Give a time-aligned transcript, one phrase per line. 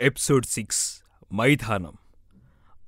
[0.00, 1.02] Episode six
[1.34, 1.92] మైదానం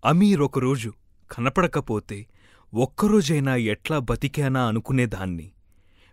[0.05, 0.93] అమీర్ ఒకరోజు
[1.33, 2.27] కనపడకపోతే
[2.75, 5.51] ఒక్కరోజైనా ఎట్లా బతికానా అనుకునేదాన్ని.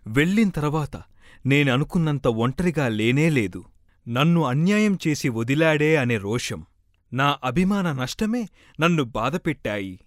[0.06, 1.02] వెళ్ళిన తర్వాత
[1.46, 3.64] నేననుకున్నంత ఒంటరిగా లేనేలేదు
[4.08, 6.66] నన్ను అన్యాయం చేసి వదిలాడే అనే రోషం.
[7.12, 8.48] నా అభిమాన నష్టమే
[8.80, 10.00] నన్ను బాధపెట్టాయి.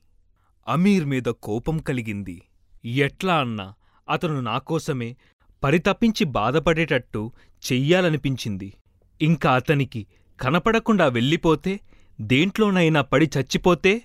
[0.68, 2.44] అమీర్ మీద కోపం కలిగింది.
[2.86, 3.74] ఎట్లా అన్నా
[4.10, 5.18] అతను నాకోసమే
[5.64, 7.32] పరితపించి బాధపడేటట్టు
[7.72, 8.74] చెయ్యాలనిపించింది.
[9.22, 10.08] ఇంకా అతనికి
[10.42, 11.80] కనపడకుండా వెళ్ళిపోతే
[12.22, 14.02] దేంట్లోనైనా పడి చచ్చిపోతే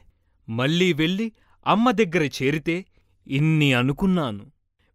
[0.49, 1.33] మళ్ళీ వెళ్ళి
[1.67, 2.87] అమ్మ దగ్గర చేరితే
[3.27, 4.47] ఇన్ని అనుకున్నాను.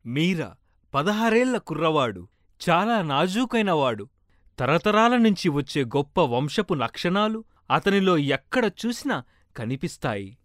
[0.06, 0.56] మీరా
[0.94, 2.28] పదహారేళ్ళ కుర్రవాడు
[2.70, 4.08] చాలా నాజూకైనవాడు
[4.60, 9.24] తరతరాల నుంచి వచ్చే గొప్ప వంశపు లక్షణాలు అతనిలో ఎక్కడ చూసినా
[9.56, 10.38] కనిపిస్తాయి.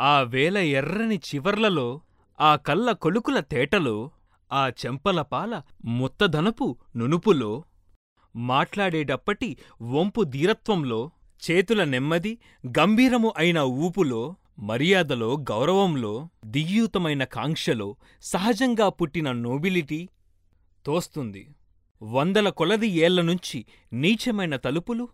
[0.00, 2.00] ఆ వేల ఎర్రని చివర్లలో
[2.40, 4.10] ఆ కళ్ళ కొలుకుల తేటలో
[4.52, 5.62] ఆ చెంపల పాల
[6.96, 7.64] నునుపులో
[8.36, 11.10] మాట్లాడేటప్పటి వంపు ధీరత్వంలో
[11.50, 20.08] చేతుల నెమ్మది గంభీరము అయిన ఊపులో మర్యాదలో గౌరవంలో దిగ్యూతమైన కాంక్షలో సహజంగా పుట్టిన నోబిలిటీ
[20.86, 21.54] తోస్తుంది.
[22.02, 25.08] వందల కొలది ఏళ్ళ నుంచి నీచమైన తలుపులు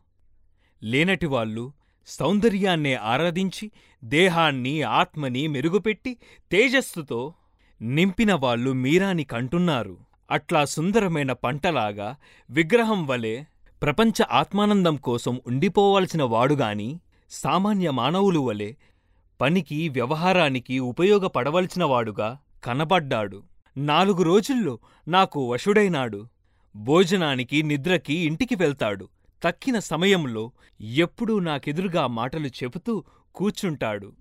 [0.83, 1.73] లేనటివాళ్ళు
[2.07, 3.71] సౌందర్యాన్నే ఆరాధించి
[4.05, 6.19] దేహాన్ని ఆత్మని మెరుగుపెట్టి
[6.53, 7.35] తేజస్సుతో
[7.83, 10.06] నింపినవాళ్ళు మీరాని కంటున్నారు.
[10.31, 12.17] అట్లా సుందరమైన పంటలాగా
[12.51, 13.45] విగ్రహం వలె
[13.83, 18.73] ప్రపంచ ఆత్మానందం కోసం ఉండిపోవాల్సిన వాడుగాని సామాన్య మానవులు వలె
[19.41, 23.43] పనికి వ్యవహారానికి ఉపయోగపడవలసిన వాడుగా కనబడ్డాడు.
[23.77, 26.27] నాలుగు రోజుల్లో నాకు వశుడైనాడు.
[26.77, 29.09] భోజనానికి నిద్రకి ఇంటికి వెళ్తాడు.
[29.43, 33.05] తక్కిన సమయంలో ఎప్పుడూ నాకెదురుగా మాటలు చెబుతూ
[33.35, 34.13] కూర్చుంటాడు.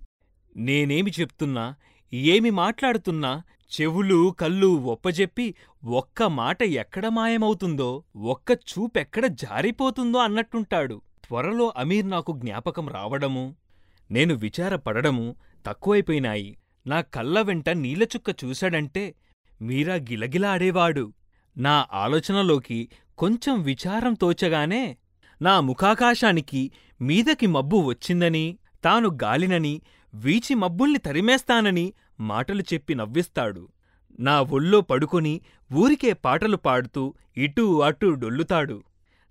[0.57, 1.75] నేనేమి చెప్తున్నా
[2.23, 3.31] ఏమి మాట్లాడుతున్నా
[3.71, 11.01] చెవులు కళ్ళు ఒప్పజెప్పి ఒక్క మాట ఎక్కడ మాయమవుతుందో ఒక్క చూపెక్కడ జారిపోతుందో అన్నట్టుంటాడు.
[11.25, 13.45] త్వరలో అమీర్ నాకు జ్ఞాపకం రావడమూ
[14.09, 15.35] నేను విచారపడడము
[15.67, 16.57] తక్కువైపోయినాయి.
[16.87, 19.03] నా కళ్ళ వెంట నీలచుక్క చూశాడంటే
[19.61, 21.05] మీరా గిలగిలాడేవాడు
[21.57, 24.97] నా ఆలోచనలోకి కొంచెం విచారం తోచగానే
[25.41, 26.71] నా ముఖాకాశానికి
[27.01, 28.45] మీదకి మబ్బు వచ్చిందని
[28.83, 29.81] తాను గాలినని
[30.13, 33.67] వీచి మబ్బుల్ని తరిమేస్తానని మాటలు చెప్పి నవ్విస్తాడు.
[34.19, 35.41] నా ఒళ్ళో పడుకొని
[35.73, 38.83] ఊరికే పాటలు పాడుతూ ఇటూ అటూ డొల్లుతాడు.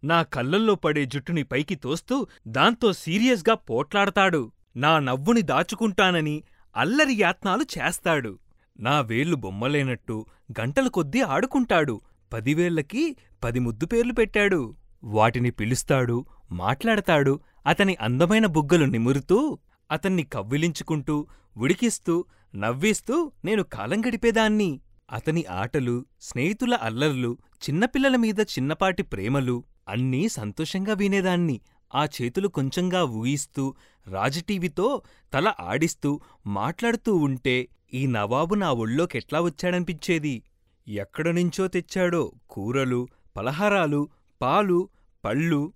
[0.04, 4.52] నా కళ్ళల్లో పడే జుట్టుని పైకి తోస్తూ దాంతో సీరియస్గా పోట్లాడతాడు.
[4.76, 6.42] నా నవ్వుని దాచుకుంటానని
[6.76, 8.38] అల్లరి యాత్నాలు చేస్తాడు.
[8.80, 10.26] నా వేళ్ళు బొమ్మలేనట్టు
[10.60, 12.00] గంటల కొద్దీ ఆడుకుంటాడు.
[12.32, 14.74] పదివేళ్ళకి పది ముద్దు పేర్లు పెట్టాడు.
[15.04, 19.58] వాటిని పిలుస్తాడు మాట్లాడతాడు అతని అందమైన బుగ్గలు నిమురుతూ
[19.90, 22.24] అతన్ని కవ్విలించుకుంటూ ఉడికిస్తూ
[22.56, 24.80] నవ్విస్తూ నేను కాలం గడిపేదాన్ని.
[25.12, 31.60] అతని ఆటలు స్నేహితుల అల్లర్లు చిన్నపిల్లల మీద చిన్నపాటి ప్రేమలు అన్నీ సంతోషంగా వినేదాన్ని.
[31.94, 33.74] ఆ చేతులు కొంచెంగా ఊయిస్తూ
[34.06, 40.42] రాజటీవీతో తల ఆడిస్తూ మాట్లాడుతూ ఉంటే ఈ నవాబు నా ఒళ్ళోకెట్లా వచ్చాడనిపించేది?
[40.88, 44.08] ఎక్కడనుంచో తెచ్చాడో కూరలు పలహారాలు
[44.42, 44.88] పాలు
[45.24, 45.72] పళ్ళు.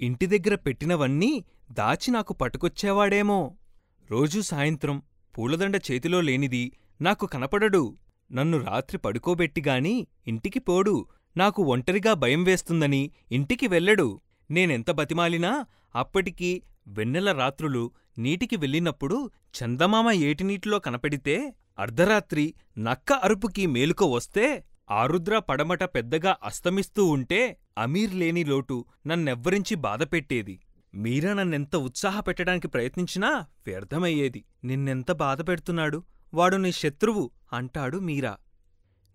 [0.00, 3.54] ఇంటి దగ్గర పెట్టినవన్నీ దాచి నాకు పట్టుకొచ్చేవాడేమో.
[4.10, 5.02] రోజూ సాయంత్రం
[5.38, 7.96] పూలదండ చేతిలో లేనిది నాకు కనపడడు.
[8.32, 11.06] నన్ను రాత్రి పడుకోబెట్టిగాని ఇంటికి పోడు.
[11.36, 14.20] నాకు ఒంటరిగా భయం వేస్తుందని ఇంటికి వెళ్ళడు.
[14.50, 15.52] నేనెంత బతిమాలినా
[15.94, 25.82] అప్పటికి వెన్నెల రాత్రులు నీటికి వెళ్ళినప్పుడు చందమామ ఏటినీటిలో కనపడితే అర్ధరాత్రి నక్క అరుపుకి మేలుక వస్తే ఆరుద్ర పడమట
[25.84, 27.40] పెద్దగా అస్తమిస్తూ ఉంటే
[27.78, 30.56] అమీర్ లేని లోటు నన్నెవ్వరించి బాధపెట్టేది.
[30.96, 34.44] మీరా నన్నెంత ఉత్సాహపెట్టడానికి ప్రయత్నించినా వ్యర్థమయ్యేది.
[34.64, 36.02] నిన్నెంత బాధపెడుతున్నాడు
[36.34, 38.36] వాడు నీ శత్రువు అంటాడు మీరా.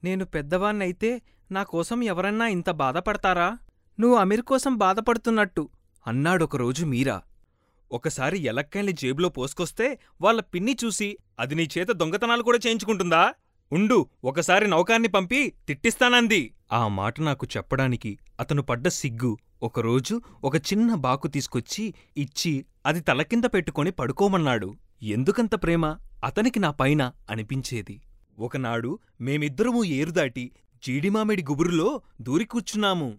[0.03, 3.57] నేను పెద్దవాన్నైతే నాకోసం ఎవరన్నా ఇంత బాధపడతారా?
[4.00, 5.69] నువ్వు అమీర్ కోసం బాధపడుతున్నట్టు
[6.07, 7.22] అన్నాడొకరోజు మీరా.
[7.91, 13.34] ఒకసారి ఎలక్కాయల్ని జేబులో పోసుకొస్తే వాళ్ళ పిన్ని చూసి అది నీ చేత దొంగతనాలు కూడా చేయించుకుంటుందా?
[13.72, 16.53] ఉండు ఒకసారి నౌకాన్ని పంపి తిట్టిస్తానంది.
[16.74, 19.38] ఆ మాట నాకు చెప్పడానికి అతను పడ్డ సిగ్గు.
[19.63, 24.75] ఒకరోజు ఒక చిన్న బాకు తీసుకొచ్చి ఇచ్చి అది తలకింద పెట్టుకొని పడుకోమన్నాడు.
[25.01, 25.98] ఎందుకంత ప్రేమ?
[26.24, 28.01] అతనికి నా పైన అనిపించేది.
[28.39, 30.51] ఒకనాడు మేమిద్దరమూ ఏరుదాటి
[30.83, 33.18] జీడిమామిడి గుబురులో దూరి కూర్చున్నాము.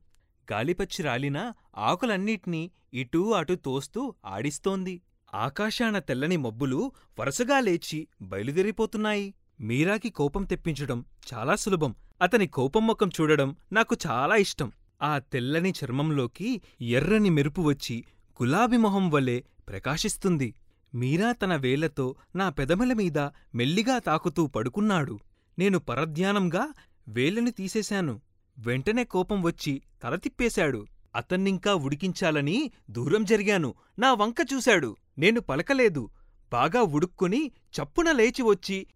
[0.52, 5.02] గాలిపచ్చి రాలిన ఆకులన్నిటినీ ఇటూ అటూ తోస్తూ ఆడిస్తోంది.
[5.34, 9.34] ఆకాశాన తెల్లని మబ్బులు వరుసగా లేచి బయలుదేరిపోతున్నాయి.
[9.60, 11.04] మీరాకి కోపం తెప్పించడం
[11.34, 11.94] చాలా సులభం.
[12.22, 14.72] అతని కోపం ముఖం చూడడం నాకు చాలా ఇష్టం.
[15.02, 18.04] ఆ తెల్లని చర్మంలోకి ఎర్రని మెరుపు వచ్చి
[18.42, 20.54] గులాబీ మొహం వలె ప్రకాశిస్తుంది.
[20.94, 23.18] మీరా తన వేళ్ళతో నా పెదమల మీద
[23.54, 25.18] మెల్లిగా తాకుతూ పడుకున్నాడు.
[25.58, 26.68] నేను పరధ్యానంగా
[27.08, 28.20] వేళ్ళని తీసేశాను.
[28.58, 30.86] వెంటనే కోపం వచ్చి తల తిప్పేశాడు.
[31.16, 33.74] అతన్నింకా ఉడికించాలని దూరం జరిగాను.
[33.98, 34.96] నా వంక చూశాడు.
[35.18, 36.10] నేను పలకలేదు.
[36.52, 38.86] బాగా ఉడుక్కుని చప్పున లేచి వచ్చి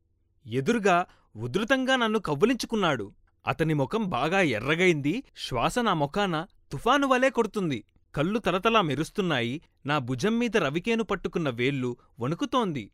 [0.47, 1.07] ఎదురుగా
[1.37, 3.13] ఉధృతంగా నన్ను కవ్వులించుకున్నాడు.
[3.47, 5.23] అతని ముఖం బాగా ఎర్రగైంది.
[5.37, 7.85] శ్వాస నా ముఖాన తుఫాను వలే కొడుతుంది.
[8.15, 9.63] కళ్ళు తలతలా మెరుస్తున్నాయి.
[9.87, 12.91] నా భుజం మీద రవికేను పట్టుకున్న వేళ్ళు వణుకుతోంది.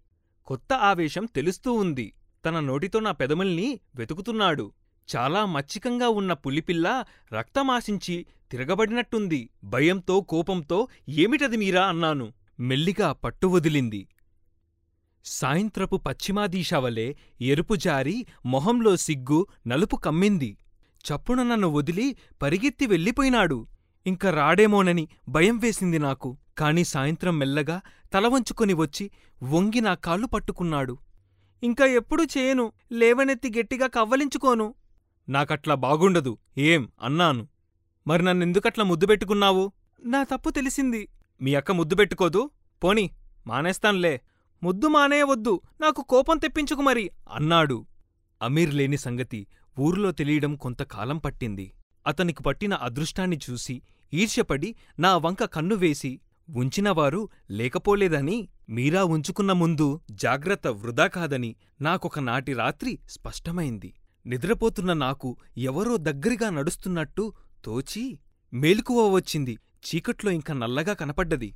[0.46, 2.12] కొత్త ఆవేశం తెలుస్తూ ఉంది.
[2.44, 4.72] తన నోటితో నా పెదముల్ని వెతుకుతున్నాడు.
[5.16, 9.50] చాలా మచ్చికంగా ఉన్న పులిపిల్ల రక్తమాశించి తిరగబడినట్టుంది.
[9.64, 11.86] భయంతో కోపంతో ఏమిటది మీరా?
[11.86, 12.32] అన్నాను.
[12.60, 14.08] మెల్లిగా పట్టు వదిలింది.
[15.24, 20.56] సాయంత్రపు పశ్చిమాదీశావలే ఎరుపు జారి మొహంలో సిగ్గు నలుపు కమ్మింది.
[20.96, 23.66] చప్పున నన్ను వదిలి పరిగెత్తి వెళ్ళిపోయినాడు.
[24.06, 26.36] ఇంక రాడేమోనని భయం వేసింది నాకు.
[26.58, 27.80] కాని సాయంత్రం మెల్లగా
[28.14, 29.10] తలవంచుకొని వచ్చి
[29.42, 30.98] వంగి నా కాళ్ళు పట్టుకున్నాడు.
[31.62, 32.72] ఇంకా ఎప్పుడూ చేయను?
[32.92, 34.74] లేవనెత్తి గట్టిగా కవ్వలించుకోను.
[35.28, 36.38] నాకట్లా బాగుండదు.
[36.58, 36.88] ఏం?
[37.02, 37.48] అన్నాను.
[38.06, 39.72] మరి నన్నెందుకట్లా ముద్దు పెట్టుకున్నావు?
[40.04, 41.08] నా తప్పు తెలిసింది.
[41.40, 42.50] మీ అక్క ముద్దు పెట్టుకోదు.
[42.84, 43.10] పోని
[43.46, 44.20] మానేస్తాన్లే.
[44.62, 47.86] ముద్దు మానేయవద్దు నాకు కోపం తెప్పించుకు మరి అన్నాడు.
[48.42, 49.46] అమీర్ లేని సంగతి
[49.78, 51.72] ఊర్లో తెలియడం కొంతకాలం పట్టింది.
[52.06, 56.20] అతనికి పట్టిన అదృష్టాన్ని చూసి ఈర్ష్యపడి నా వంక కన్ను వేసి
[56.50, 63.94] ఉంచినవారు లేకపోలేదని మీరా ఉంచుకున్న ముందు జాగ్రత్త వృధా కాదని నాకొక నాటి రాత్రి స్పష్టమైంది.
[64.26, 67.32] నిద్రపోతున్న నాకు ఎవరో దగ్గరగా నడుస్తున్నట్టు
[67.64, 68.18] తోచి
[68.52, 69.58] మేలుకువ వచ్చింది.
[69.86, 71.54] చీకట్లో ఇంక నల్లగా కనపడ్డది.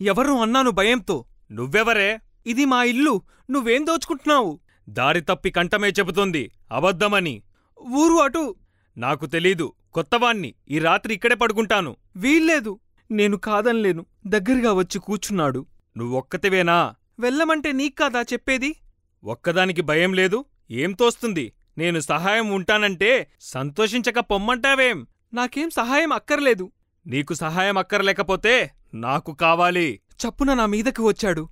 [0.00, 1.24] ఎవరు అన్నాను భయంతో?
[1.52, 2.18] నువ్వెవరే?
[2.46, 3.22] ఇది మా ఇల్లు.
[3.50, 4.60] నువ్వేం దోచుకుంటున్నావు?
[4.88, 6.50] దారి తప్పి కంఠమే చెబుతోంది.
[6.72, 7.42] అబద్ధమని.
[7.80, 8.54] ఊరు అటు.
[8.96, 9.72] నాకు తెలీదు.
[9.92, 10.54] కొత్తవాణ్ణి.
[10.68, 11.96] ఈ రాత్రి ఇక్కడే పడుకుంటాను.
[12.16, 12.78] వీల్లేదు.
[13.10, 14.06] నేను కాదన్లేను.
[14.26, 15.66] దగ్గరగా వచ్చి కూర్చున్నాడు.
[15.96, 18.76] నువ్వొక్కతివేనా వెళ్ళమంటే నీక్కాదా చెప్పేది?
[19.24, 20.44] ఒక్కదానికి భయం లేదు.
[20.70, 21.52] ఏం తోస్తుంది?
[21.78, 25.06] నేను సహాయం ఉంటానంటే సంతోషించక పొమ్మంటావేం?
[25.34, 26.72] నాకేం సహాయం అక్కర్లేదు.
[27.06, 30.00] నీకు సహాయం అక్కర్లేకపోతే నాకు కావాలి.
[30.10, 31.48] చప్పున నా మీదకి వచ్చాడు.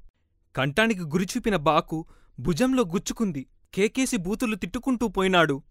[0.57, 2.07] కంఠానికి గురిచూపిన బాకు
[2.41, 3.47] భుజంలో గుచ్చుకుంది.
[3.75, 5.63] కేకేసి బూతులు తిట్టుకుంటూ పోయినాడు.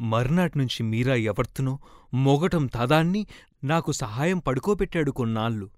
[0.00, 1.78] మర్నాట్నుంచి మీరా ఎవర్తునో
[2.14, 3.26] మొగటం తదాన్ని
[3.64, 5.70] నాకు సహాయం పడుకోబెట్టాడు కొన్నాళ్ళు.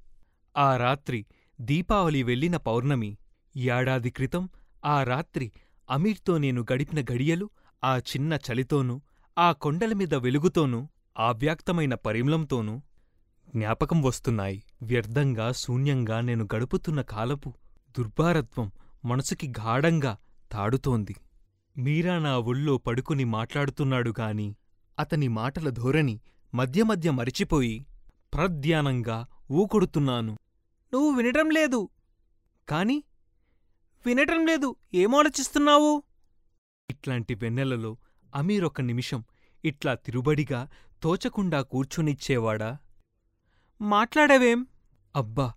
[0.56, 1.26] ఆ రాత్రి
[1.60, 3.18] దీపావళి వెళ్ళిన పౌర్ణమి.
[3.56, 4.48] ఏడాది క్రితం
[4.84, 5.52] ఆ రాత్రి
[5.90, 7.50] అమీర్తో నేను గడిపిన గడియలు
[7.84, 9.00] ఆ చిన్న చలితోనూ
[9.38, 12.80] ఆ కొండలమీద వెలుగుతోనూ ఆవ్యాక్తమైన పరిమళంతోనూ
[13.56, 14.62] జ్ఞాపకం వస్తున్నాయి.
[14.82, 17.54] వ్యర్థంగా శూన్యంగా నేను గడుపుతున్న కాలపు
[17.98, 18.72] దుర్భారత్వం
[19.04, 20.16] మనసుకి గాఢంగా
[20.52, 21.16] తాడుతోంది.
[21.78, 24.56] మీరా నా ఒళ్ళో పడుకుని మాట్లాడుతున్నాడుగాని
[24.98, 26.20] అతని మాటల ధోరణి
[26.54, 27.86] మధ్య మధ్య మరిచిపోయి
[28.34, 30.38] ప్రధ్యానంగా ఊకొడుతున్నాను.
[30.94, 31.88] నువ్వు వినటం లేదు.
[32.68, 33.02] కాని
[34.06, 34.76] వినటం లేదు.
[34.94, 36.02] ఏమాలోచిస్తున్నావు
[36.90, 37.96] ఇట్లాంటి వెన్నెలలో
[38.34, 39.24] అమీరొక నిమిషం
[39.64, 40.68] ఇట్లా తిరుబడిగా
[41.02, 42.78] తోచకుండా కూర్చునిచ్చేవాడా?
[43.80, 44.66] మాట్లాడవేం?
[45.16, 45.52] అబ్బా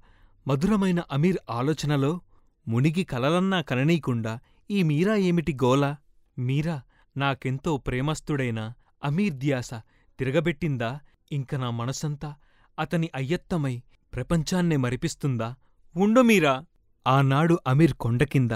[0.47, 2.21] మధురమైన అమీర్ ఆలోచనలో
[2.67, 4.39] మునిగి కలలన్నా కననీయకుండా
[4.71, 5.95] ఈ మీరా ఏమిటి గోల
[6.39, 6.81] మీరా
[7.17, 8.73] నాకెంతో ప్రేమస్థుడైన
[9.03, 9.73] అమీర్ ధ్యాస
[10.19, 10.99] తిరగబెట్టిందా?
[11.31, 12.35] ఇంక నా మనసంతా
[12.79, 13.81] అతని అయ్యత్తమై
[14.13, 15.55] ప్రపంచాన్నే మరిపిస్తుందా?
[15.97, 16.65] ఉండు మీరా.
[17.07, 18.51] ఆనాడు అమీర్ కొండకింద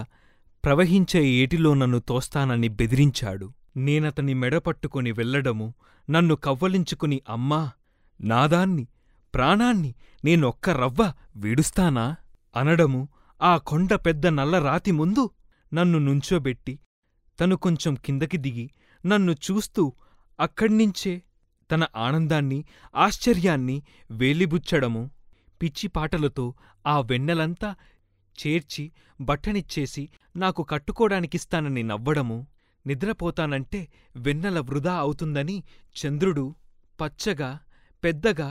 [0.65, 3.53] ప్రవహించే ఏటిలో నన్ను తోస్తానని బెదిరించాడు.
[3.77, 5.73] నేనతని మెడపట్టుకుని వెళ్ళడము
[6.09, 7.71] నన్ను కవ్వలించుకుని అమ్మా
[8.21, 8.87] నాదాన్ని
[9.33, 9.93] ప్రాణాన్ని
[10.25, 12.15] నేనొక్క రవ్వ విడుస్తానా?
[12.55, 13.07] అనడము
[13.41, 15.23] ఆ కొండ పెద్ద నల్లరాతి ముందు
[15.71, 16.73] నన్ను నుంచోబెట్టి
[17.39, 18.65] తను కొంచెం కిందకి దిగి
[19.03, 19.83] నన్ను చూస్తూ
[20.39, 21.13] అక్కడ్నించే
[21.69, 22.59] తన ఆనందాన్ని
[22.97, 23.77] ఆశ్చర్యాన్ని
[24.11, 25.03] వేలిబుచ్చడము
[25.61, 26.45] పిచ్చి పాటలతో
[26.85, 27.69] ఆ వెన్నెలంతా
[28.35, 28.83] చేర్చి
[29.19, 30.03] బట్టనిచ్చేసి
[30.35, 32.37] నాకు కట్టుకోడానికిస్తానని నవ్వడము
[32.85, 33.81] నిద్రపోతానంటే
[34.15, 35.57] వెన్నెల వృధా అవుతుందని
[35.95, 36.45] చంద్రుడు
[36.99, 37.51] పచ్చగా
[38.03, 38.49] పెద్దగా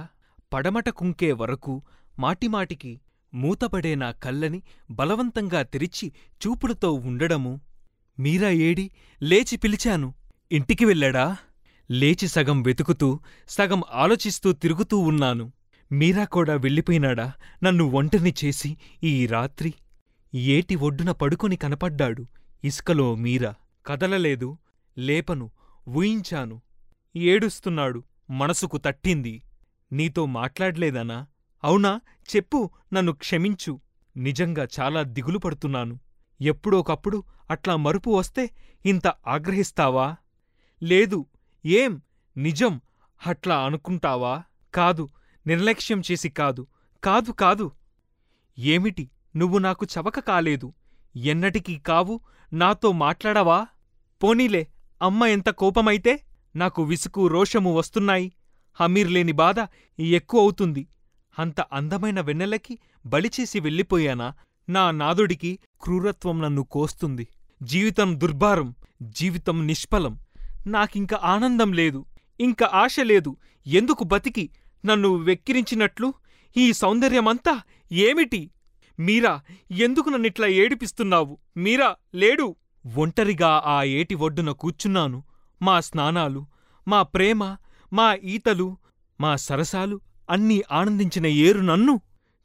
[0.53, 1.75] పడమట కుంకే వరకు
[2.19, 2.93] మాటిమాటికి
[3.35, 7.61] మూతపడే నా కళ్ళని బలవంతంగా తెరిచి చూపుడుతో ఉండడము.
[8.21, 8.91] మీరా ఏడి?
[9.23, 10.15] లేచి పిలిచాను.
[10.53, 11.37] ఇంటికి వెళ్ళాడా?
[11.91, 15.53] లేచి సగం వెతుకుతూ సగం ఆలోచిస్తూ తిరుగుతూ ఉన్నాను.
[15.93, 17.33] మీరా కూడా వెళ్ళిపోయినాడా?
[17.63, 19.75] నన్ను ఒంటరిని చేసి ఈ రాత్రి.
[20.35, 22.27] ఏటి ఒడ్డున పడుకొని కనపడ్డాడు
[22.65, 23.55] ఇసుకలో మీరా.
[23.87, 24.59] కదలలేదు.
[24.99, 25.51] లేపను
[25.89, 26.63] ఊయించాను
[27.17, 28.03] ఏడుస్తున్నాడు.
[28.31, 29.43] మనసుకు తట్టింది.
[29.93, 31.27] నీతో మాట్లాడలేదనా?
[31.65, 32.01] అవునా?
[32.37, 33.81] చెప్పు నన్ను క్షమించు.
[34.17, 35.99] నిజంగా చాలా దిగులు పడుతున్నాను.
[36.41, 38.51] ఎప్పుడోకప్పుడు అట్లా మరుపు వస్తే
[38.87, 40.17] ఇంత ఆగ్రహిస్తావా?
[40.83, 41.27] లేదు
[41.67, 42.03] ఏం?
[42.37, 42.81] నిజం
[43.27, 44.43] అట్లా అనుకుంటావా?
[44.75, 45.09] కాదు
[45.47, 46.67] నిర్లక్ష్యం చేసి కాదు.
[47.05, 47.73] కాదు కాదు.
[48.59, 49.11] ఏమిటి?
[49.37, 50.73] నువ్వు నాకు చవక కాలేదు.
[51.17, 52.21] ఎన్నటికీ కావు.
[52.53, 53.67] నాతో మాట్లాడవా?
[54.23, 54.67] పోనీలే
[55.03, 56.21] అమ్మ ఎంత కోపమైతే
[56.57, 58.33] నాకు విసుకు రోషము వస్తున్నాయి.
[58.75, 59.57] హమీర్లేని బాధ
[60.01, 60.89] ఎక్కువ అవుతుంది.
[61.39, 64.35] అంత అందమైన వెన్నెలకి బలిచేసి వెళ్ళిపోయానా?
[64.69, 67.29] నా నాదుడికి క్రూరత్వం నన్ను కోస్తుంది.
[67.63, 70.19] జీవితం దుర్భారం జీవితం నిష్ఫలం.
[70.67, 72.07] నాకింక ఆనందం లేదు
[72.41, 73.37] ఇంక ఆశ లేదు.
[73.67, 74.51] ఎందుకు బతికి?
[74.85, 76.15] నన్ను వెక్కిరించినట్లు?
[76.57, 77.61] ఈ సౌందర్యమంతా
[77.93, 78.51] ఏమిటి?
[78.99, 81.39] మీరా ఎందుకు నన్నిట్లా ఏడిపిస్తున్నావు?
[81.57, 82.57] మీరా లేడు.
[82.97, 85.23] ఒంటరిగా ఆ ఏటి ఒడ్డున కూర్చున్నాను.
[85.63, 86.47] మా స్నానాలు
[86.89, 87.57] మా ప్రేమ
[87.93, 88.77] మా ఈతలు
[89.21, 90.01] మా సరసాలు
[90.31, 92.01] అన్నీ ఆనందించిన ఏరు నన్ను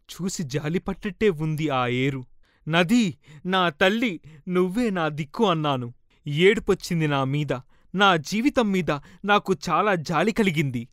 [0.09, 2.25] చూసి జాలిపట్టెట్టే ఉంది ఆ ఏరు.
[2.67, 3.13] నదీ
[3.45, 5.93] నా తల్లి నువ్వే నా దిక్కు అన్నాను.
[6.27, 7.53] ఏడుపొచ్చింది నా మీద
[7.95, 8.91] నా జీవితం మీద
[9.25, 10.87] నాకు చాలా జాలి కలిగింది.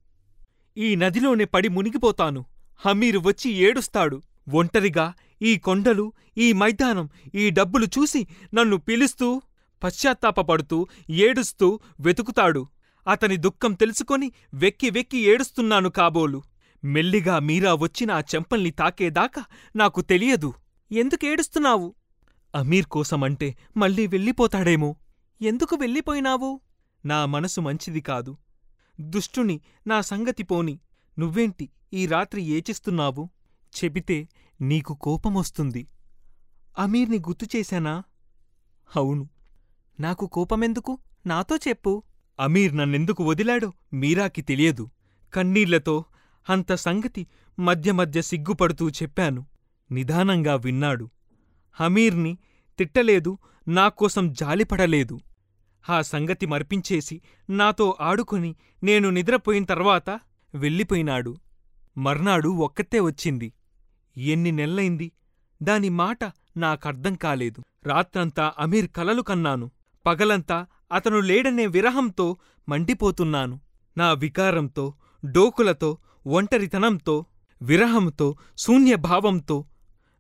[0.77, 2.45] ఈ నదిలోనే పడి మునిగిపోతాను.
[2.77, 4.23] హమీరు వచ్చి ఏడుస్తాడు.
[4.53, 5.13] ఒంటరిగా
[5.43, 9.43] ఈ కొండలు ఈ మైదానం ఈ డబ్బులు చూసి నన్ను పిలుస్తూ
[9.85, 12.67] పశ్చాత్తాపపడుతూ ఏడుస్తూ వెతుకుతాడు.
[13.09, 16.43] అతని దుఃఖం తెలుసుకొని వెక్కి వెక్కి ఏడుస్తున్నాను కాబోలు.
[16.87, 19.45] మెల్లిగా మీరా వచ్చి నా చెంపల్ని తాకేదాకా
[19.77, 20.55] నాకు తెలియదు.
[20.93, 21.95] ఎందుకేడుస్తున్నావు
[22.55, 24.97] అమీర్ కోసమంటే మళ్ళీ వెళ్ళిపోతాడేమో.
[25.43, 26.61] ఎందుకు వెళ్ళిపోయినావు?
[27.05, 28.37] నా మనసు మంచిది కాదు.
[29.01, 30.79] దుష్టుని నా సంగతి పోని.
[31.19, 33.29] నువ్వేంటి ఈ రాత్రి ఏచిస్తున్నావు
[33.85, 34.29] చెబితే
[34.61, 35.87] నీకు కోపమొస్తుంది.
[36.79, 38.03] అమీర్ని గుర్తుచేశానా
[38.97, 39.29] అవును.
[40.01, 40.99] నాకు కోపమెందుకు?
[41.27, 42.03] నాతో చెప్పు.
[42.41, 44.91] అమీర్ నన్నెందుకు వదిలాడో మీరాకి తెలియదు.
[45.35, 46.05] కన్నీళ్ళతో
[46.51, 47.27] అంత సంగతి
[47.59, 49.47] మధ్య మధ్య సిగ్గుపడుతూ చెప్పాను.
[49.93, 51.11] నిదానంగా విన్నాడు.
[51.73, 52.39] హమీర్ని
[52.79, 53.39] తిట్టలేదు
[53.69, 55.21] నాకోసం జాలిపడలేదు.
[55.91, 60.11] ఆ సంగతి మర్పించేసి నాతో ఆడుకుని నేను నిద్రపోయిన తర్వాత
[60.55, 61.37] వెళ్ళిపోయినాడు.
[61.99, 63.53] మర్నాడు ఒక్కతే వచ్చింది.
[64.17, 65.13] ఎన్ని నెల్లైంది?
[65.63, 66.19] దాని మాట
[66.57, 67.63] నాకర్థం కాలేదు.
[67.85, 69.71] రాత్రంతా అమీర్ కలలు కన్నాను.
[70.07, 72.37] పగలంతా అతను లేడనే విరహంతో
[72.69, 73.61] మండిపోతున్నాను.
[73.99, 77.25] నా వికారంతో డోకులతో ఒంటరితనంతో
[77.63, 79.65] విరహంతో శూన్యభావంతో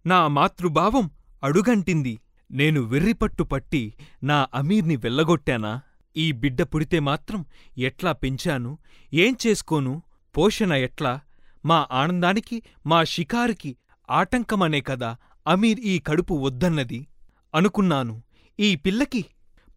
[0.06, 1.10] నా మాతృభావం
[1.44, 2.20] అడుగంటింది.
[2.50, 5.80] నేను వెర్రిపట్టు పట్టి నా అమీర్ని వెళ్ళగొట్టానా
[6.16, 7.44] ఈ బిడ్డ పుడితే మాత్రం
[7.78, 8.78] ఎట్లా పెంచాను?
[9.14, 10.02] ఏం చేసుకోను?
[10.36, 11.20] పోషణ ఎట్లా?
[11.64, 13.76] మా ఆనందానికి మా షికారుకి
[14.10, 17.06] ఆటంకమనే కదా అమీర్ ఈ కడుపు వద్దన్నది.
[17.54, 18.22] అనుకున్నాను.
[18.60, 19.24] ఈ పిల్లకి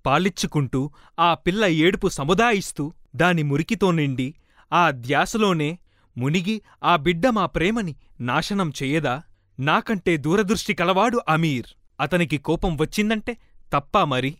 [0.06, 4.36] పాలిచ్చుకుంటూ ఆ పిల్ల ఏడుపు సముదాయిస్తూ దాని మురికితో నిండి
[4.74, 5.80] ఆ ధ్యాసలోనే
[6.20, 9.16] మునిగి ఆ బిడ్డ మా ప్రేమని నాశనం చెయ్యదా
[9.60, 11.70] నాకంటే దూరదృష్టి కలవాడు అమీర్.
[12.00, 13.34] అతనికి కోపం వచ్చిందంటే
[13.74, 14.32] తప్పా మరి?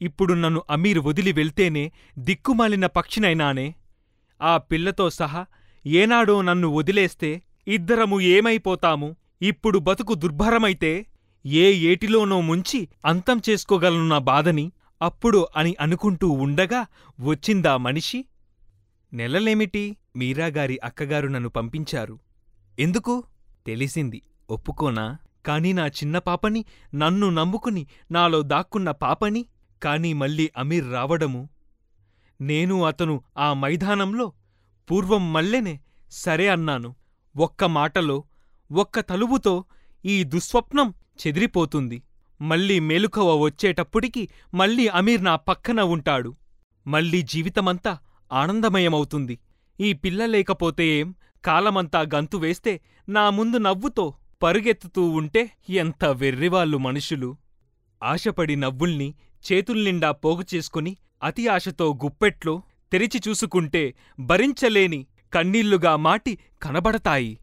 [0.00, 1.84] ఇప్పుడు నన్ను అమీర్ వదిలి వెళ్తేనే
[2.18, 3.74] దిక్కుమాలిన పక్షినైనానే?
[4.40, 5.42] ఆ పిల్లతో సహా
[5.86, 7.30] ఏనాడో నన్ను వదిలేస్తే
[7.68, 9.08] ఇద్దరము ఏమైపోతాము?
[9.42, 10.92] ఇప్పుడు బతుకు దుర్భరమైతే
[11.44, 14.66] ఏ ఏటిలోనో ముంచి అంతం చేసుకోగలను నా బాధని?
[15.00, 16.80] అప్పుడు అని అనుకుంటూ ఉండగా
[17.20, 18.24] వచ్చిందా మనిషి?
[19.12, 19.84] నెలలేమిటి?
[20.18, 22.18] మీరాగారి అక్కగారు నన్ను పంపించారు.
[22.78, 23.24] ఎందుకు?
[23.66, 24.22] తెలిసింది.
[24.50, 25.18] ఒప్పుకోనా?
[25.46, 29.46] కాని నా చిన్న పాపని నన్ను నమ్ముకుని నాలో దాక్కున్న పాపని
[29.82, 31.48] కాని మళ్ళీ అమీర్ రావడము.
[32.40, 34.32] నేను అతను ఆ మైదానంలో
[34.90, 36.96] పూర్వం మల్లెనే సరే అన్నాను.
[37.36, 38.24] ఒక్క మాటలో
[38.72, 39.64] ఒక్క తలువుతో
[40.04, 40.94] ఈ దుస్వప్నం
[41.26, 42.02] చెదిరిపోతుంది.
[42.40, 46.36] మళ్ళీ మేలుకవ వచ్చేటప్పటికి మళ్ళీ అమీర్ నా పక్కన ఉంటాడు.
[46.86, 47.98] మళ్ళీ జీవితమంతా
[48.32, 49.38] ఆనందమయమవుతుంది.
[49.80, 57.36] ఈ పిల్ల లేకపోతే ఏం కాలమంతా గంతు వేస్తే నా ముందు నవ్వుతో పరుగెత్తుతూ ఉంటే ఎంత వెర్రివాళ్ళు మనుషులు.
[58.02, 67.38] ఆశపడి నవ్వుల్ని చేతుల్నిండా పోగు చేసుకుని అతి ఆశతో గుప్పెట్లో తెరిచి చూసుకుంటే భరించలేని కన్నీళ్ళుగా మాటి కనబడతాయి.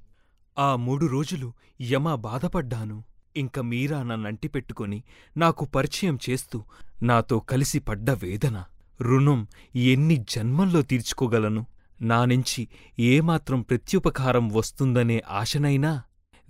[0.57, 3.03] ఆ మూడు రోజులు యమ బాధపడ్డాను.
[3.37, 5.03] ఇంక మీరా నన్నంటి పెట్టుకుని
[5.37, 6.63] నాకు పరిచయం చేస్తూ
[7.03, 8.63] నాతో కలిసి పడ్డ వేదన
[9.01, 11.74] రుణం ఎన్ని జన్మల్లో తీర్చుకోగలను?
[12.01, 12.67] నానించి
[12.99, 16.01] ఏమాత్రం ప్రత్యుపకారం వస్తుందనే ఆశనైనా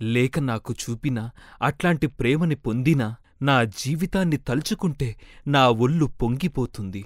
[0.02, 1.30] లేక నాకు చూపినా
[1.62, 7.04] అట్లాంటి ప్రేమని పొందినా నా జీవితాన్ని తలుచుకుంటే నా ఒళ్ళు పొంగిపోతుంది.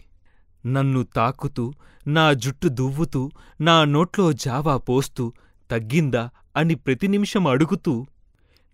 [0.66, 1.72] నన్ను తాకుతూ
[2.06, 3.30] నా జుట్టు దువ్వుతూ
[3.60, 5.32] నా నోట్లో జావా పోస్తూ
[5.70, 8.06] తగ్గిందా అని ప్రతి నిమిషం అడుగుతూ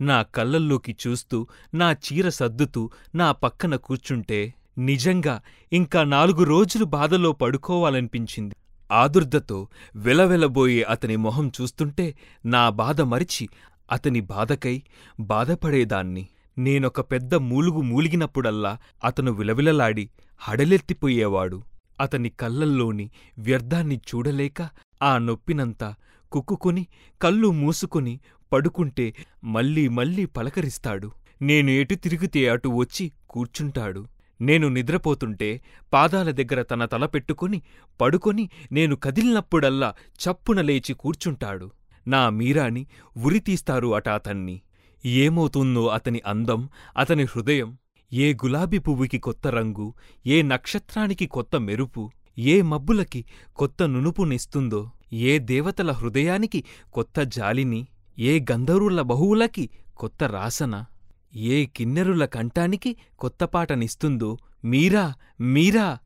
[0.01, 5.43] నా కళ్ళల్లోకి చూస్తూ నా చీర సర్దుతూ నా పక్కన కూర్చుంటే నిజంగా
[5.73, 8.55] ఇంకా నాలుగు రోజులు బాధలో పడుకోవాలనిపించింది.
[8.91, 12.15] ఆదుర్దతో వెలవెలబోయే అతని మొహం చూస్తుంటే
[12.45, 13.49] నా బాధ మరిచి
[13.93, 14.83] అతని బాధకై
[15.21, 16.29] బాధపడేదాన్ని.
[16.59, 21.63] నేనొక పెద్ద మూలుగు మూలిగినప్పుడల్లా అతను విలవిలలాడి హడలెత్తిపోయేవాడు.
[22.01, 24.69] అతని కళ్ళల్లోని వ్యర్థాన్ని చూడలేక
[25.03, 25.95] ఆ నొప్పినంతా
[26.33, 26.87] కుక్కుకుని
[27.23, 28.21] కళ్ళు మూసుకుని
[28.53, 29.15] పడుకుంటే
[29.45, 31.11] మళ్ళీ మళ్ళీ పలకరిస్తాడు.
[31.43, 34.07] నేను ఎటు తిరిగితే అటు వచ్చి కూర్చుంటాడు.
[34.41, 35.61] నేను నిద్రపోతుంటే
[35.93, 37.63] పాదాల దగ్గర తన తల పెట్టుకుని
[38.01, 41.71] పడుకొని నేను కదిలినప్పుడల్లా చప్పున లేచి కూర్చుంటాడు.
[42.09, 42.87] నా మీరాని
[43.25, 44.61] ఉరితీస్తారు అట అతన్ని.
[45.05, 47.77] ఏమవుతుందో అతని అందం అతని హృదయం
[48.13, 49.95] ఏ గులాబీ పువ్వుకి కొత్త రంగు
[50.27, 53.25] ఏ నక్షత్రానికి కొత్త మెరుపు ఏ మబ్బులకి
[53.57, 57.87] కొత్త నునుపునిస్తుందో ఏ దేవతల హృదయానికి కొత్త జాలిని
[58.19, 60.85] ఏ గంధర్వుల బహువులకి కొత్త రాసన.
[61.39, 64.39] ఏ కిన్నెరుల కంఠానికి కొత్త పాటనిస్తుందో?
[64.65, 65.99] మీరా మీరా!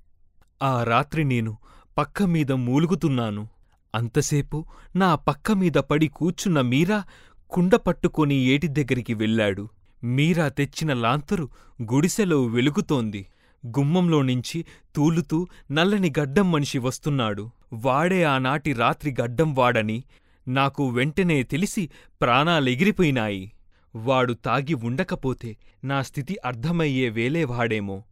[0.62, 1.56] ఆ రాత్రి నేను
[1.98, 3.48] పక్కమీద మూలుగుతున్నాను.
[3.94, 4.64] అంతసేపు
[4.96, 7.04] నా పక్కమీద పడి కూర్చున్న మీరా
[7.50, 9.68] కుండ పట్టుకొని ఏటి దగ్గరికి వెళ్ళాడు.
[10.04, 11.48] మీరా తెచ్చిన లాంతరు
[11.82, 13.26] గుడిసెలో వెలుగుతోంది.
[13.66, 14.64] గుమ్మంలో నుంచి
[14.96, 17.50] తూలుతూ నల్లని గడ్డం మనిషి వస్తున్నాడు.
[17.72, 20.04] వాడే ఆనాటి రాత్రి గడ్డం వాడని
[20.48, 23.52] నాకు వెంటనే తెలిసి ప్రాణాలెగిరిపోయినాయి.
[23.94, 28.02] వాడు తాగి ఉండకపోతే నా స్థితి అర్థమయ్యే వేలేవాడేమో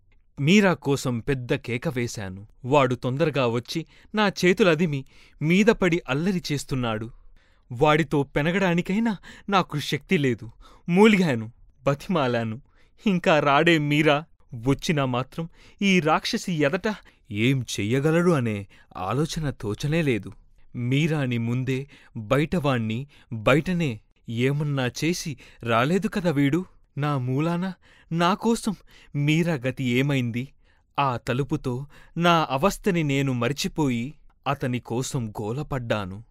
[0.40, 2.47] మీరా కోసం పెద్ద కేక వేశాను.
[2.64, 5.04] వాడు తొందరగా వచ్చి నా చేతులదిమి
[5.42, 7.11] మీదపడి అల్లరి చేస్తున్నాడు.
[7.73, 9.16] వాడితో పెనగడానికైనా
[9.49, 10.50] నాకు శక్తి లేదు.
[10.88, 11.52] మూలిగాను
[11.85, 12.61] బతిమాలాను.
[13.06, 14.25] ఇంకా రాడే మీరా?
[14.54, 15.49] వచ్చినా మాత్రం
[15.82, 16.94] ఈ రాక్షసి ఎదట
[17.30, 18.66] ఏం చెయ్యగలడు అనే
[18.97, 20.32] ఆలోచన తోచనేలేదు
[20.76, 26.64] మీరాని ముందే బయటవాణ్ణి బయటనే ఏమన్నా చేసి రాలేదు కదా వీడు?
[26.99, 27.73] నా మూలాన
[28.12, 28.76] నాకోసం
[29.16, 30.49] మీరా గతి ఏమైంది?
[30.99, 34.14] ఆ తలుపుతో నా అవస్థని నేను మరిచిపోయి
[34.47, 36.25] అతని కోసం గోలపడ్డాను.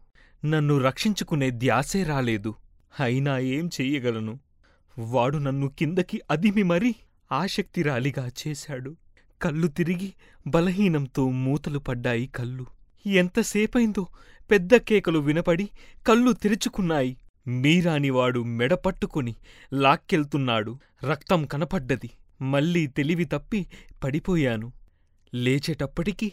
[0.46, 2.56] నన్ను రక్షించుకునే ధ్యాసే రాలేదు.
[3.00, 4.40] అయినా ఏం చెయ్యగలను?
[5.00, 6.96] వాడు నన్ను కిందకి అదిమి మరీ
[7.32, 8.96] ఆశక్తిరాలిగా చేశాడు.
[9.42, 10.14] కళ్ళు తిరిగి
[10.48, 12.66] బలహీనంతో మూతలు పడ్డాయి కళ్ళు.
[13.06, 14.08] ఎంతసేపైందో
[14.52, 15.70] పెద్ద కేకలు వినపడి
[16.08, 17.18] కళ్ళు తెరుచుకున్నాయి.
[17.48, 19.36] మీరానివాడు మెడపట్టుకుని
[19.74, 20.78] లాక్కెళ్తున్నాడు.
[21.04, 22.10] రక్తం కనపడ్డది.
[22.42, 23.68] మళ్ళీ తెలివి తప్పి
[24.04, 24.72] పడిపోయాను.
[25.34, 26.32] లేచేటప్పటికి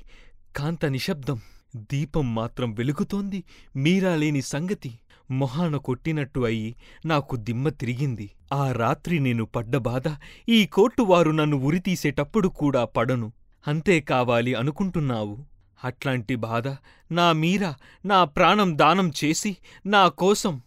[0.57, 1.41] కాంత నిశ్శబ్దం.
[1.77, 3.45] దీపం మాత్రం వెలుగుతోంది.
[3.77, 4.99] మీరాలేని సంగతి.
[5.31, 8.31] మొహాన కొట్టినట్టు అయి నాకు దిమ్మ తిరిగింది.
[8.53, 10.03] ఆ రాత్రి నేను పడ్డ బాధ
[10.49, 13.33] ఈ కోర్టువారు నన్ను ఉరితీసేటప్పుడు కూడా పడను.
[13.67, 15.39] అంతే కావాలి అనుకుంటున్నావు.
[15.85, 16.69] అట్లాంటి బాధ
[17.13, 20.61] నా మీరా నా ప్రాణం దానం చేసి నా కోసం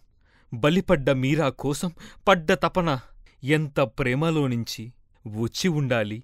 [0.54, 1.92] బలిపడ్డ మీరా కోసం
[2.28, 3.00] పడ్డ తపన
[3.44, 4.92] ఎంత ప్రేమలోనించి
[5.28, 6.22] వచ్చి ఉండాలి?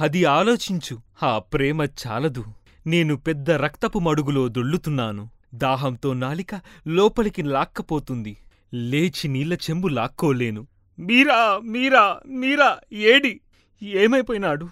[0.00, 0.98] అది ఆలోచించు.
[1.22, 2.44] ఆ ప్రేమ చాలదు.
[2.86, 5.30] నేను పెద్ద రక్తపు మడుగులో దొళ్ళుతున్నాను.
[5.54, 6.54] దాహంతో నాలిక
[6.86, 8.36] లోపలికి లాక్కపోతుంది.
[8.74, 10.66] లేచి నీళ్ళ చెంబు లాక్కోలేను.
[10.98, 13.40] మీరా మీరా మీరా ఏడి
[13.82, 14.64] ఏమైపోయినాడు?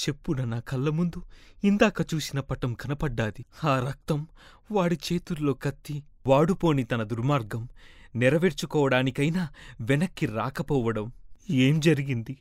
[0.00, 1.22] చెప్పున నా కళ్ళ ముందు
[1.64, 3.44] ఇందాక చూసిన పటం కనపడ్డాది.
[3.64, 4.26] ఆ రక్తం
[4.70, 7.68] వాడి చేతుల్లో కత్తి వాడుపోని తన దుర్మార్గం.
[8.16, 9.48] నెరవేర్చుకోవడానికైనా
[9.80, 11.12] వెనక్కి రాకపోవడం
[11.50, 12.36] ఏం జరిగింది?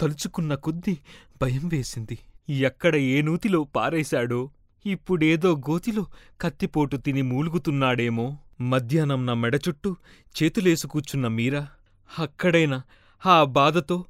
[0.00, 0.98] తలుచుకున్న కొద్దీ
[1.42, 2.18] భయం వేసింది.
[2.48, 4.50] ఎక్కడ ఏ నూతిలో పారేశాడో
[4.86, 6.06] ఇప్పుడేదో గోతిలో
[6.40, 8.36] కత్తిపోటు తిని మూలుగుతున్నాడేమో.
[8.60, 9.96] మధ్యాహ్నం నా మెడ చుట్టూ
[10.42, 11.68] చేతులేసు కూర్చున్న మీరా?
[12.18, 12.82] అక్కడైనా?
[13.26, 14.04] ఆ బాధతో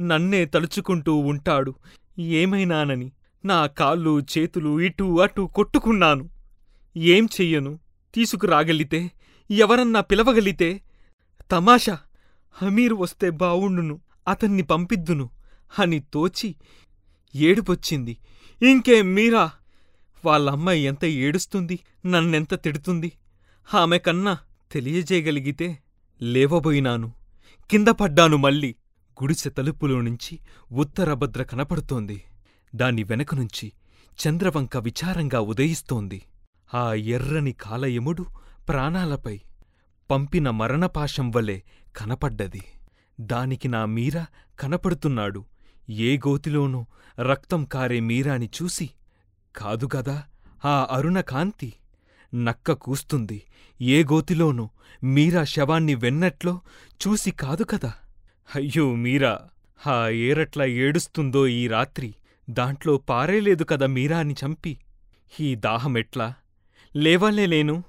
[0.00, 1.74] నన్నే తలుచుకుంటూ ఉంటాడు.
[2.18, 3.12] ఏమైనానని?
[3.44, 6.28] నా కాళ్ళు చేతులు ఇటూ అటూ కొట్టుకున్నాను.
[6.96, 7.78] ఏం చెయ్యను?
[8.14, 9.10] తీసుకురాగలితే
[9.50, 10.82] ఎవరన్నా పిలవగలితే
[11.50, 11.98] తమాషా
[12.52, 15.30] హమీరు వస్తే బావుండును అతన్ని పంపిద్దును
[15.78, 16.54] అని తోచి
[17.34, 18.18] ఏడుపొచ్చింది.
[18.62, 19.50] ఇంకేం మీరా
[20.24, 23.12] వాళ్ళమ్మాయి ఎంత ఏడుస్తుంది నన్నెంత తిడుతుంది
[23.74, 24.38] ఆమె కన్నా
[24.72, 25.78] తెలియజేయగలిగితే
[26.22, 27.12] లేవబోయినాను
[27.70, 28.74] కింద పడ్డాను మళ్ళీ.
[29.22, 30.38] గుడిసె తలుపులో నుంచి
[30.72, 32.22] ఉత్తరభద్ర కనపడుతోంది.
[32.74, 33.72] దాని వెనకనుంచి
[34.18, 36.22] చంద్రవంక విచారంగా ఉదయిస్తోంది.
[36.74, 38.26] ఆ ఎర్రని కాలయముడు
[38.68, 39.40] ప్రాణాలపై
[40.10, 41.60] పంపిన మరణపాశం వలె
[41.96, 42.62] కనపడ్డది.
[43.20, 44.26] దానికి నా మీరా
[44.60, 45.44] కనపడుతున్నాడు.
[45.90, 46.86] ఏ గోతిలోనో
[47.20, 48.90] రక్తం కారే మీరాని చూసి
[49.56, 50.22] కాదుగదా
[50.64, 51.72] ఆ అరుణ కాంతి.
[52.34, 53.42] నక్క కూస్తుంది.
[53.80, 54.70] ఏ గోతిలోనో
[55.04, 56.60] మీరా శవాన్ని వెన్నట్లో
[57.06, 57.92] చూసి కాదు కదా.
[58.54, 59.40] అయ్యో మీరా
[59.86, 62.14] ఆ ఏరట్లా ఏడుస్తుందో ఈ రాత్రి.
[62.50, 64.78] దాంట్లో పారేలేదు కదా మీరాని చంపి.
[65.40, 66.34] ఈ దాహమెట్లా
[66.96, 67.82] లేవాలేలేను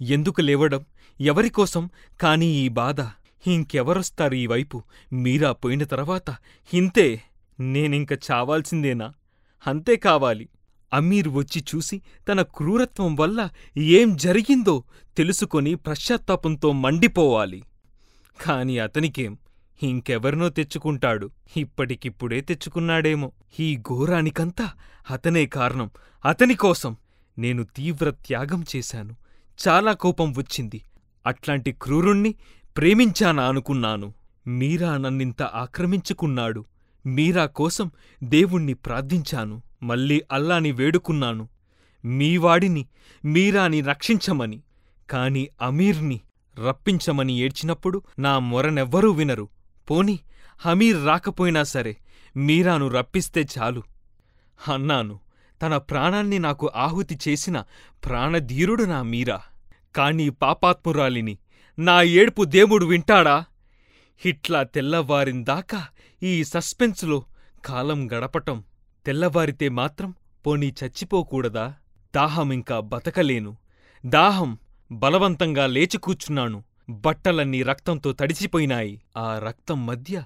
[0.00, 0.84] ఎందుకు లేవడం?
[1.20, 3.00] ఎవరికోసం కాని ఈ బాధ.
[3.46, 4.82] ఇంకెవరొస్తారు ఈ వైపు?
[5.12, 6.36] మీరా పోయిన తర్వాత?
[6.74, 7.22] ఇంతే.
[7.60, 9.12] నేనింక చావాల్సిందేనా?
[9.66, 10.48] అంతే కావాలి.
[10.94, 14.84] అమీర్ వచ్చి చూసి తన క్రూరత్వం వల్ల ఏం జరిగిందో
[15.16, 17.62] తెలుసుకొని పశ్చాత్తాపంతో మండిపోవాలి.
[18.42, 19.38] కాని అతనికేం?
[19.82, 21.30] ఇంకెవరినో తెచ్చుకుంటాడు.
[21.56, 23.32] ఇప్పటికిప్పుడే తెచ్చుకున్నాడేమో.
[23.60, 24.70] ఈ ఘోరానికంతా
[25.10, 25.90] అతనే కారణం.
[26.24, 26.96] అతని కోసం
[27.38, 29.16] నేను తీవ్ర త్యాగం చేశాను.
[29.68, 30.82] చాలా కోపం వచ్చింది.
[31.26, 32.34] అట్లాంటి క్రూరుణ్ణి
[32.76, 34.14] ప్రేమించానా అనుకున్నాను.
[34.46, 36.64] మీరా నన్నింత ఆక్రమించుకున్నాడు.
[37.06, 37.90] మీరా కోసం
[38.24, 39.62] దేవుణ్ణి ప్రార్థించాను.
[39.82, 41.48] మళ్ళీ అల్లాని వేడుకున్నాను.
[42.04, 42.86] మీవాడిని
[43.24, 44.62] మీరాని రక్షించమని.
[45.10, 46.20] కాని అమీర్ని
[46.68, 49.48] రప్పించమని ఏడ్చినప్పుడు నా మొరనెవ్వరూ వినరు.
[49.90, 50.18] పోని
[50.60, 51.96] హమీర్ రాకపోయినా సరే
[52.36, 53.82] మీరాను రప్పిస్తే చాలు.
[54.68, 55.20] అన్నాను.
[55.62, 57.64] తన ప్రాణాన్ని నాకు ఆహుతి చేసిన
[58.04, 59.40] ప్రాణధీరుడు నా మీరా.
[59.96, 61.38] కాని పాపాత్మురాలిని
[61.78, 63.44] నా ఏడుపు దేవుడు వింటాడా?
[64.24, 65.86] ఇట్లా తెల్లవారిందాకా
[66.22, 67.22] ఈ సస్పెన్స్లో
[67.64, 68.64] కాలం గడపటం
[69.06, 70.14] తెల్లవారితే మాత్రం
[70.46, 71.74] పోనీ చచ్చిపోకూడదా?
[72.14, 73.56] దాహమింకా బతకలేను.
[74.06, 74.58] దాహం
[74.92, 79.02] బలవంతంగా లేచికూచున్నాను బట్టలన్నీ రక్తంతో తడిచిపోయినాయి.
[79.16, 80.22] ఆ రక్తం మధ్య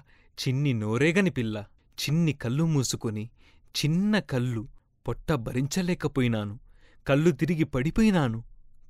[0.47, 1.63] చిన్ని నోరేగని పిల్ల
[2.03, 3.29] చిన్ని కళ్ళు మూసుకొని
[3.65, 4.67] చిన్న కళ్ళు
[5.07, 6.59] పొట్ట భరించలేకపోయినాను.
[7.07, 8.43] కళ్ళు తిరిగి పడిపోయినాను.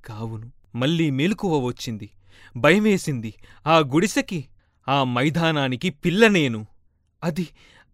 [0.04, 0.52] కావును.
[0.76, 2.10] మళ్ళీ మేలుకువ వచ్చింది.
[2.56, 3.34] భయమేసింది.
[3.66, 4.44] ఆ గుడిసెకి
[4.88, 6.66] ఆ మైదానానికి పిల్లనేను
[7.24, 7.48] అది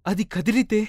[0.06, 0.88] అది కదిలితే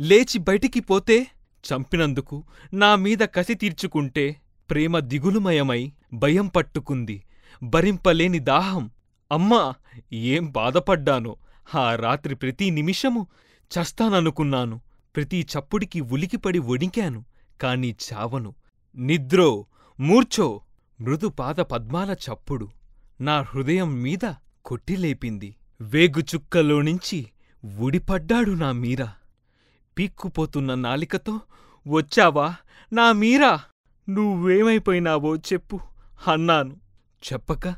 [0.00, 1.26] లేచి బయటికి పోతే
[1.64, 4.36] చంపినందుకు నా మీద కసి తీర్చుకుంటే
[4.70, 7.22] ప్రేమ దిగులుమయమై భయం పట్టుకుంది.
[7.62, 8.90] భరింపలేని దాహం.
[9.32, 9.74] అమ్మా
[10.12, 11.36] ఏం బాధపడ్డానో.
[11.74, 13.26] ఆ రాత్రి ప్రతి నిమిషము
[13.74, 14.80] చస్తాననుకున్నాను.
[15.16, 17.24] ప్రతి చప్పుడికి ఉలికిపడి వణికాను
[17.60, 18.54] కాని చావను.
[18.96, 19.66] నిద్రో
[20.00, 20.60] మూర్ఛో
[21.00, 22.68] మృదుపాద పద్మాల చప్పుడు
[23.20, 24.32] నా హృదయం మీద
[24.64, 27.26] కొట్టిలేపింది వేగుచుక్కలోనించి
[27.78, 29.12] ఉడిపడ్డాడు నా మీరా.
[29.98, 31.40] పీక్కుపోతున్న నాలికతో
[31.86, 32.56] వచ్చావా?
[32.92, 33.60] నా మీరా!
[34.08, 35.80] నువ్వేమైపోయినావో చెప్పు
[36.28, 36.76] అన్నాను.
[37.32, 37.68] చెప్పక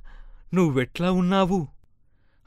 [0.54, 1.68] నువ్వెట్లా ఉన్నావు?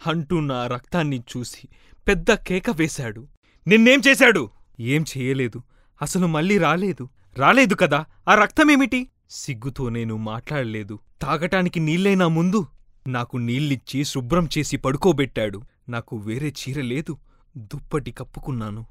[0.08, 1.68] అంటూ నా రక్తాన్ని చూసి
[2.08, 3.28] పెద్ద కేక వేశాడు.
[3.68, 4.50] నిన్నేం చేశాడు?
[4.80, 5.64] ఏం చెయ్యలేదు
[6.02, 7.10] అసలు మళ్ళీ రాలేదు.
[7.38, 8.06] రాలేదు కదా.
[8.28, 9.10] ఆ రక్తమేమిటి?
[9.30, 11.00] సిగ్గుతో నేను మాట్లాడలేదు.
[11.22, 12.68] తాగటానికి నీళ్ళైనా ముందు.
[13.08, 15.62] నాకు నీళ్ళిచ్చి శుభ్రం చేసి పడుకోబెట్టాడు.
[15.90, 17.18] నాకు వేరే చీర లేదు.
[17.58, 18.86] దుప్పటి కప్పుకున్నాను.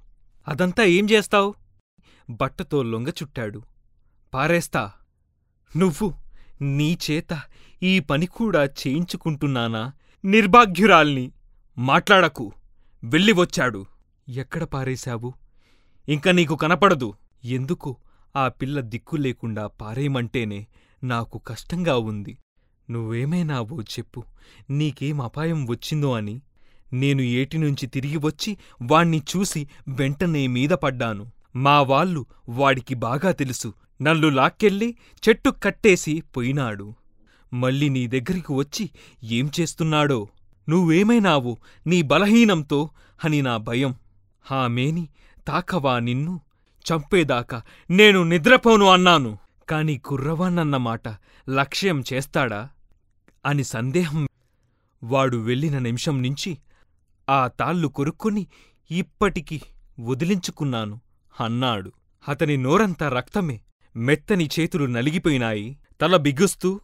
[0.48, 1.54] అదంతా ఏం చేస్తావు?
[2.30, 3.62] బట్టతో లొంగచుట్టాడు
[4.34, 4.92] పారేస్తా.
[5.76, 6.14] నువ్వు
[6.62, 7.40] నీ చేత
[7.82, 9.92] ఈ పని కూడా చేయించుకుంటున్నానా?
[10.24, 11.32] నిర్భాగ్యురాల్ని.
[11.78, 12.52] మాట్లాడకు.
[13.04, 13.86] వెళ్ళి వచ్చాడు.
[14.28, 15.34] ఎక్కడ పారేశావు?
[16.08, 17.14] ఇంక నీకు కనపడదు.
[17.44, 17.96] ఎందుకు?
[18.36, 20.66] ఆ పిల్ల దిక్కు లేకుండా పారేయమంటేనే
[21.04, 22.38] నాకు కష్టంగా ఉంది.
[22.90, 24.22] నువ్వేమైనావో చెప్పు.
[24.70, 26.40] నీకేం అపాయం వచ్చిందో అని.
[26.92, 31.26] నేను ఏటినుంచి తిరిగి వచ్చి వాణ్ణి చూసి వెంటనే మీద పడ్డాను.
[31.56, 33.74] మా వాళ్ళు వాడికి బాగా తెలుసు.
[34.02, 34.96] నన్ను లాక్కెళ్ళి
[35.28, 36.94] చెట్టు కట్టేసి పోయినాడు.
[37.54, 38.90] మళ్ళీ నీ దగ్గరికి వచ్చి
[39.24, 40.28] ఏం చేస్తున్నాడో?
[40.68, 42.90] నువ్వేమైనావు నీ బలహీనంతో
[43.24, 43.94] అని నా భయం.
[44.42, 45.08] హామేని
[45.48, 46.40] తాకవా నిన్ను?
[46.92, 49.38] చంపేదాకా నేను నిద్రపోను అన్నాను.
[49.68, 51.08] కాని కుర్రవాణ్ణన్నమాట
[51.48, 52.68] లక్ష్యం చేస్తాడా?
[53.46, 54.28] అని సందేహం.
[55.04, 56.58] వాడు వెళ్ళిన నిమిషం నుంచి
[57.30, 58.46] ఆ తాళ్ళు కొరుక్కుని
[58.90, 59.62] ఇప్పటికి
[60.00, 61.00] వదిలించుకున్నాను
[61.40, 61.92] అన్నాడు.
[62.28, 63.60] అతని నోరంతా రక్తమే.
[63.96, 65.78] మెత్తని చేతులు నలిగిపోయినాయి.
[66.00, 66.80] తల బిగుస్తూ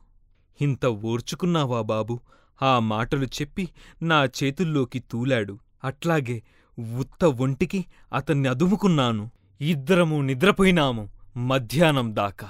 [0.61, 2.21] ఇంత ఓర్చుకున్నావా బాబు?
[2.63, 3.69] ఆ మాటలు చెప్పి
[4.03, 5.59] నా చేతుల్లోకి తూలాడు.
[5.85, 6.43] అట్లాగే
[6.99, 9.31] ఉత్త ఒంటికి అతన్ని అదుముకున్నాను.
[9.61, 12.49] ఇద్దరము నిద్రపోయినాము మధ్యాహ్నం దాకా.